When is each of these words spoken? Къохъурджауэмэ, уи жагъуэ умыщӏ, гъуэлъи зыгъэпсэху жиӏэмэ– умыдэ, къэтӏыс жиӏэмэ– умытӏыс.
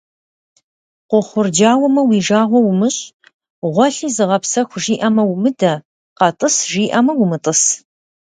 Къохъурджауэмэ, 1.09 2.01
уи 2.07 2.17
жагъуэ 2.27 2.59
умыщӏ, 2.69 3.01
гъуэлъи 3.73 4.09
зыгъэпсэху 4.15 4.79
жиӏэмэ– 4.83 5.23
умыдэ, 5.33 5.73
къэтӏыс 6.17 6.55
жиӏэмэ– 6.71 7.13
умытӏыс. 7.23 7.61